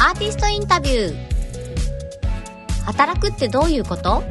[0.00, 1.16] アーティストインタビュー。
[2.84, 4.22] 働くってどういうこと？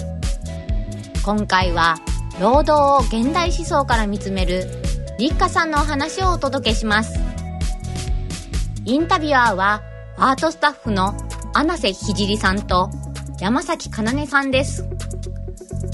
[1.25, 1.95] 今回は
[2.39, 4.67] 労働を現代思想から見つめる
[5.17, 7.19] 立花さんのお話をお届けします。
[8.85, 9.81] インタビュアーは
[10.17, 11.15] アートスタッフの
[11.53, 12.89] 穴瀬ひじりさんと
[13.39, 14.85] 山崎かなねさんです。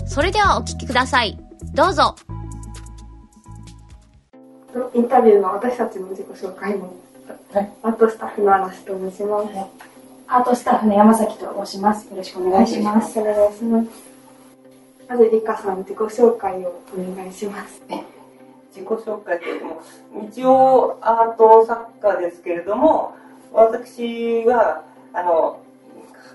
[0.08, 1.38] それではお聞きください。
[1.74, 2.16] どうぞ。
[4.94, 6.94] インタビューの私たちの自己紹介も、
[7.52, 9.70] はい、アートスタッフの嵐と申します、はい、
[10.28, 12.08] アートスタッフの山崎と申します。
[12.10, 13.20] よろしくお願いします。
[13.20, 13.90] お願いします。
[15.08, 17.82] まずリカさん自己紹介をお願いします。
[18.76, 19.82] 自己紹介というも
[20.30, 23.16] 一応アート作家ですけれども
[23.52, 25.60] 私はあの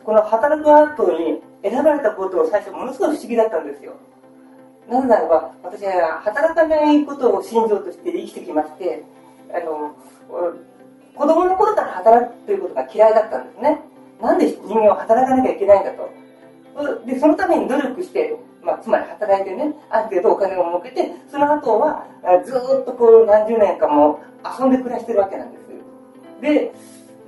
[0.05, 3.95] この働くアートに選ばれたことを最初ものすごい不思議だったんですよ。
[4.89, 9.03] なぜならば私は働かないことを信条として生きてきまして
[9.51, 9.95] あの
[11.17, 13.81] 子供の頃から働くということが嫌いだったんですね。
[14.21, 16.11] なんで人間は働かなきゃいけないんだと。
[17.07, 22.05] でそのために努力して、まあ、つまり働いてねある程度お金を儲けてその後は
[22.45, 24.21] ずっとこう何十年間も
[24.59, 25.65] 遊んで暮らしてるわけなんです
[26.41, 26.73] で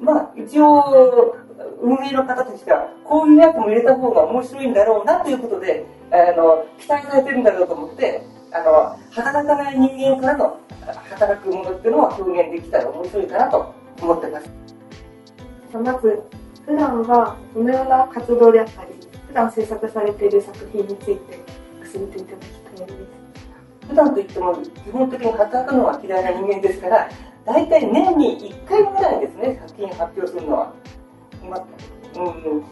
[0.00, 1.36] まあ一応
[1.80, 10.58] 運営の方としてはこういうやつも入れた方が面白いんだろうなということであの期待されてるんだろうと思ってあの働かない人間からの
[11.10, 14.50] 働くものっていうのは表現できたら面白いかなと思ってます。
[15.72, 16.22] まず
[16.64, 18.90] 普段はどのような活動であったり
[19.28, 21.38] 普段制作されている作品について
[21.92, 23.16] 教えていただきたいです。
[23.88, 27.08] 普段といっても基本的に働くのは嫌いな人間ですから
[27.44, 30.72] 大体年に1回ぐらいですね作品発表するのは、
[31.48, 31.64] ま
[32.16, 32.64] うん。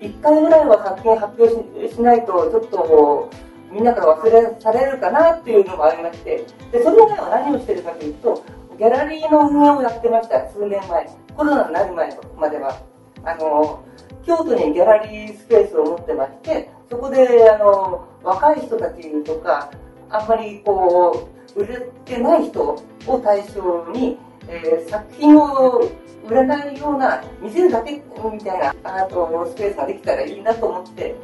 [0.00, 3.30] 1回ぐらいは作品発表しないとちょっと
[3.70, 8.42] みんなから忘れされるかなっていうのもありましてでそれ以外は何をしてるかというと
[8.78, 11.06] ギャラリーの運営をやってました数年前。
[11.36, 12.80] コロナになる前までは。
[13.24, 13.84] あの
[14.24, 19.70] 京都にギャラリースペースを持ってましてそこであの若い人たちとか
[20.08, 22.62] あんまりこう売れてない人
[23.06, 24.16] を対象に、
[24.48, 25.82] えー、作品を
[26.26, 27.92] 売らないような見せるだけ
[28.32, 31.14] みたいなアートスペースができたらいいなと思って、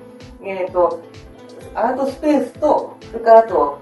[0.43, 1.03] えーと、
[1.77, 3.79] アートスペースとそれからあと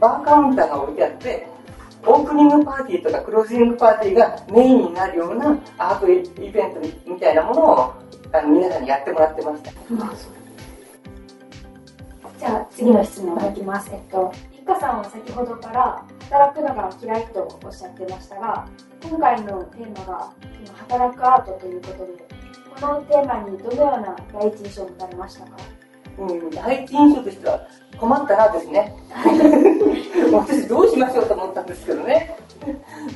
[0.00, 1.46] バーカウンターが置いてあって
[2.06, 7.94] オープニングパーティーとかクロージングパーティーがメインになるようなアートイベントみたいなものを
[8.32, 9.70] あの皆さんにやってもらってました。
[12.38, 13.90] じゃあ次の質問いきます。
[13.92, 18.68] えっと、一家さんは先ほどから働くのが嫌いとおっしゃってましたが、
[19.02, 20.32] 今回のテーマが
[20.88, 22.26] 働くアートということで、
[22.80, 25.56] このテーマにどのような第一印象を持たれましたか？
[26.18, 27.60] うん、第一印象としては
[27.98, 28.94] 困ったなですね。
[30.32, 32.36] 私どうしましょうと思ったんですけどね。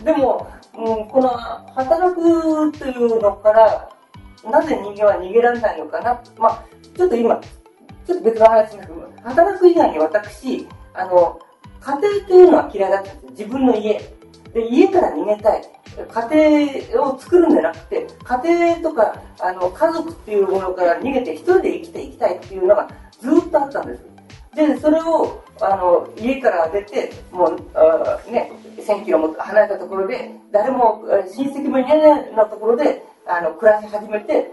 [0.05, 3.89] でも、うん、この働くというのから、
[4.51, 6.21] なぜ人間は逃げられないのかな？
[6.39, 6.65] まあ、
[6.97, 7.41] ちょっと今、
[8.07, 8.95] ちょっと別の話ですけど、
[9.25, 11.39] 働く以外に私、あの、
[11.81, 14.01] 家庭というのは嫌いだったんです自分の家。
[14.53, 15.63] で、家から逃げたい。
[16.07, 22.89] 家庭を作るんじゃなくて、家庭とか、あの、家族っていうものから逃げて一人で生きていきたいっていうのが
[23.21, 24.05] ずっとあったんです。
[24.55, 34.51] で、それを、あの、家から出て、もう、あね、1000キロも離れたところで、誰も、親戚もいないようなところで、あの、暮らし始めて、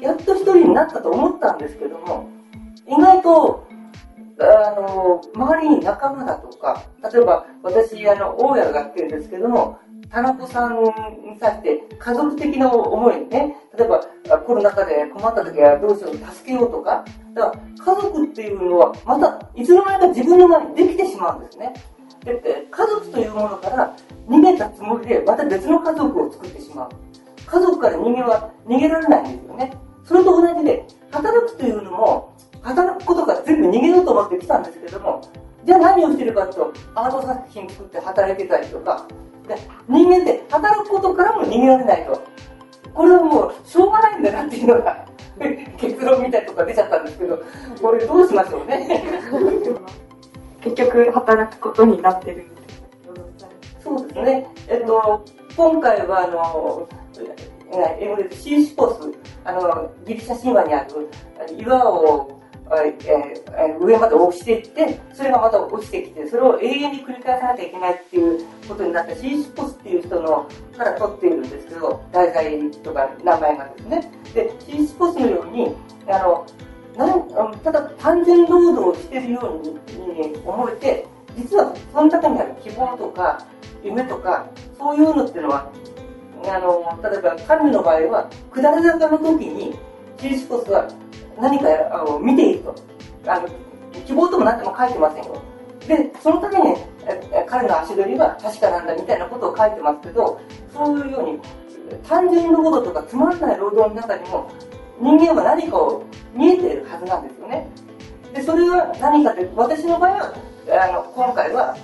[0.00, 2.28] やっと一人になったと思ったんですけども、
[2.86, 3.66] 意外と、
[4.40, 9.78] あの、周りに仲間だとか、例えば私、あの、大家がやってるんですけども、
[10.12, 10.90] 田中さんに
[11.40, 13.98] 対して家族的な思いね、例えば
[14.40, 17.56] コロナ禍で困った時はどうしよう、助けようとか、だか
[17.86, 21.72] ら家族っていうのはまたいつの間にか自分の前にできてしまうんですね。
[22.24, 23.96] で家族というものから
[24.28, 26.90] 逃げたつもりでまた別の家族を作ってしまう。
[27.46, 29.72] 家族から人間は逃げられないんですよね。
[30.04, 35.20] それと同じで、働くというのも、働くことから全部逃げようと思ってきたんですけれども、
[35.64, 39.06] じゃあ何をしてるかというと、アート作品作って働いてたりとか、
[39.48, 39.56] で
[39.88, 42.22] 人間って働くことからも逃げられないと。
[42.94, 45.06] これはもうしょうがないんだなっていうのが
[45.78, 47.38] 結論みたいとか出ちゃったんですけど、
[47.80, 49.02] これどうしましょうね。
[50.60, 52.46] 結局働くことになってる
[53.82, 54.46] そうですね。
[54.68, 55.24] えっと、
[55.56, 56.88] 今回はあの、
[57.98, 59.10] 英語でシーシポス、
[59.44, 61.08] あの、ギリシャ神話にある
[61.58, 62.41] 岩を
[62.80, 74.12] えー、上まで落ちていって、それがまた落ちてきて、それを永遠に繰り返さなきゃいけないっていうことになったシーシポスっていう人のから取っているんですけど、題材とか名前がですね。
[74.34, 75.74] で、シーシポスのように、
[76.08, 76.46] あの、
[76.96, 83.46] なんただ単純労働をしているように思えて、実はその中にある希望とか
[83.82, 84.46] 夢とか、
[84.78, 85.70] そういうのっていうのは、
[86.44, 89.74] あの、例えば彼の場合は、下り坂の時に、
[90.18, 90.88] キリスポスは
[91.40, 92.74] 何かあの見ていると。
[93.26, 93.48] あの、
[94.06, 95.42] 希望とも何とも書いてませんよ。
[95.86, 96.76] で、そのために、
[97.46, 100.40] 彼の足取りは確かなんだみたいなことを書いてますけど、
[100.72, 101.40] そういうように、
[102.08, 104.50] 単純労働とかつまんない労働の中にも、
[105.00, 107.68] 人間は何かを見えているはずなんですよね。
[108.32, 110.34] で、それは何かって、私の場合は、
[110.68, 111.76] あの、今回は、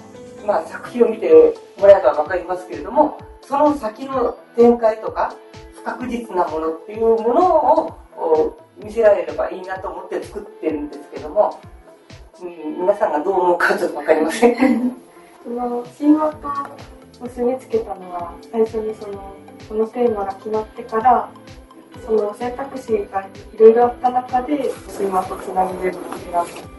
[0.47, 5.35] まあ、作品を見てもらえばわかりますけれども、その先の展開とか、
[5.75, 11.61] 不確実なものっていうものを見せられればいいなと思って作ってるんですけども、
[12.41, 14.93] うん、皆さんがどう思うかちょっとわかりません。
[15.45, 16.49] その神話と
[17.25, 19.35] 結びつけたのは最初にその
[19.69, 21.31] このテーマが決まってから
[22.07, 25.97] その選択肢がいろいろあった中で神話とつなげれる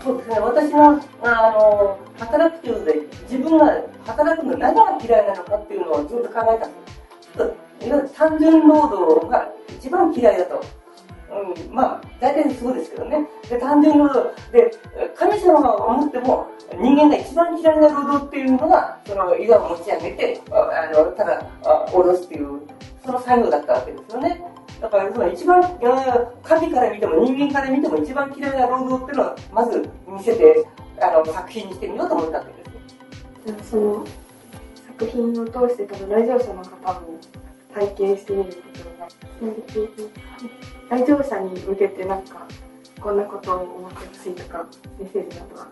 [0.01, 2.93] そうですね私はあの働くというので
[3.29, 10.63] 自分が働くの何が嫌いなのかっていうのをずっと考えたんです単純労働が一番嫌いだと
[11.29, 13.27] うん、まあ、大体そうですけどね。
[13.49, 14.51] で、単純労働。
[14.51, 14.71] で、
[15.15, 16.47] 神様が思っても、
[16.79, 22.61] 人間が一番嫌いな労働っていうのが、その岩を持ち上げて、あの、ただ、下ろすっていう、
[23.05, 24.41] その作業だったわけですよね。
[24.81, 25.61] だから、その一番、
[26.43, 30.65] 神から見ても人間から見ても一番嫌いな労働っていうのを、まず見せて、
[31.01, 32.45] あの、作品にしてみようと思ったわ
[33.45, 33.71] けです。
[33.71, 34.05] その、
[34.99, 37.19] 作品を通して多分来場者の方も
[37.73, 38.88] 体験してみることが、
[40.89, 42.47] 来場者に向けてなんか、
[42.99, 44.65] こんなことを思ってほしいとか、
[44.99, 45.67] メッセージなどは。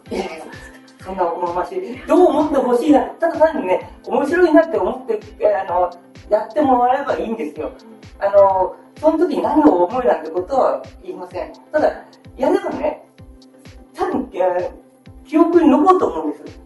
[1.03, 2.07] そんなおこましい。
[2.07, 3.01] どう思ってほしいな。
[3.01, 5.19] ただ単にね、面白いなって思って、
[5.55, 5.89] あの、
[6.29, 7.71] やってもらえばいいんですよ。
[8.19, 11.53] あの、その時に何を思いなんてことは言いません。
[11.71, 12.03] ただ、
[12.37, 13.05] やればね、
[13.93, 14.29] 多分、
[15.25, 16.59] 記憶に残ると思うんです。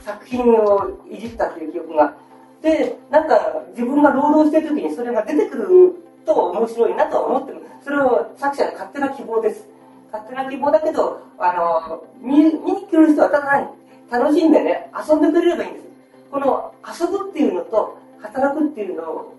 [0.00, 2.14] 作品をいじったっていう記憶が。
[2.62, 7.62] で、なんか自分が労働してる時にそれが出てくると面白いなと思ってる。
[7.82, 9.66] それを作者の勝手な希望です。
[10.12, 13.70] 勝手な希望だけど、あの、見見に来る人はただ
[14.10, 15.86] 楽しんでね、遊んでくれればいいんです。
[16.30, 19.32] この遊ぶっていうのと働くっていうの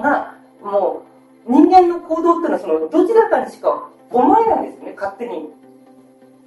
[0.00, 1.02] が、も
[1.46, 5.48] う人間の行動っていうのはそのどちらかにしか思えないんですね、勝手に。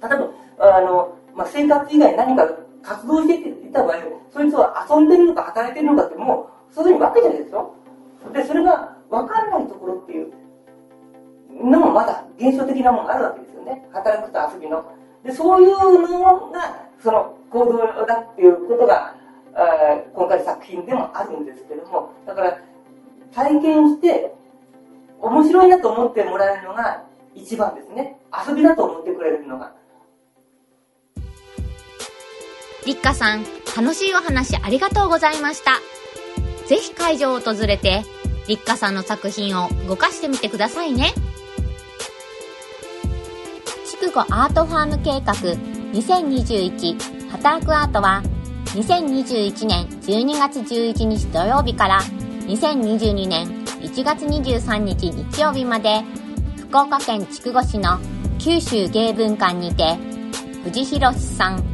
[0.02, 0.18] 例え
[0.58, 2.48] ば、あの、まあ、生活以外何か
[2.82, 3.96] 活動していた場合、
[4.32, 7.74] そいつは遊んでるのか働いてるのかってもう、そういうわけじゃないですよ。
[8.32, 10.32] で、それが分かんないところっていう
[11.62, 13.88] のもまだ現象的なものがあるわけですよね。
[13.92, 14.84] 働くと遊びの。
[15.24, 19.14] で、そういうのが、その行動だっていうことが、
[20.14, 22.58] 今回作品でもあるんですけども、だから
[23.34, 24.34] 体験して
[25.20, 27.02] 面白いなと思ってもらえるのが
[27.34, 28.18] 一番ですね。
[28.46, 29.72] 遊びだと思ってくれるのが。
[32.86, 33.44] 立花さん、
[33.76, 35.72] 楽しいお話ありがとうございました。
[36.70, 38.04] ぜひ会場を訪れて、
[38.46, 41.12] 立花さんの作品を動かしてみてくださいね。
[43.86, 45.34] 筑後アートファーム計画
[45.92, 48.22] 2021働くアートは
[48.66, 52.00] 2021年12月11日土曜日から
[52.46, 53.48] 2022年
[53.80, 56.02] 1月23日日曜日まで
[56.56, 57.98] 福岡県筑後市の
[58.38, 59.96] 九州芸文館にて
[60.62, 61.64] 藤博さん、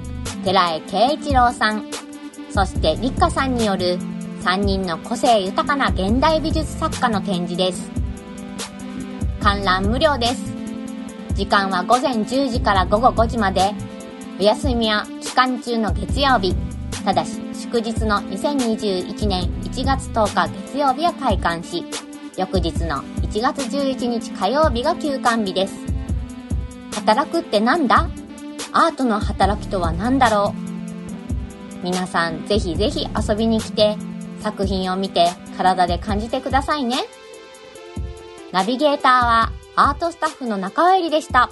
[0.42, 1.84] 寺江慶一郎さん、
[2.50, 3.98] そして立花さんによる
[4.46, 7.90] 3人の個性豊かな現代美術作家の展示です。
[9.40, 10.54] 観覧無料です。
[11.34, 13.74] 時間は午前10時から午後5時まで、
[14.38, 16.54] お休みは期間中の月曜日、
[17.04, 21.84] ただし祝日の2021年1月10日月曜日は開館し、
[22.38, 25.74] 翌日の1月11日火曜日が休館日です。
[26.94, 28.08] 働くってなんだ？
[28.72, 30.54] アートの働きとは何だろ
[31.82, 31.84] う？
[31.84, 33.96] 皆さんぜひぜひ遊びに来て
[34.40, 36.96] 作品を見て体で感じてくださいね。
[38.52, 41.50] ナビゲーターはアートスタッフの中入りでした。